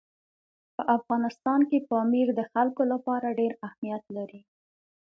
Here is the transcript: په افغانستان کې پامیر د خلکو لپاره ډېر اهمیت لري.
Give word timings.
په 0.75 0.83
افغانستان 0.97 1.59
کې 1.69 1.85
پامیر 1.89 2.27
د 2.35 2.41
خلکو 2.51 2.83
لپاره 2.91 3.35
ډېر 3.39 3.51
اهمیت 3.67 4.03
لري. 4.15 4.41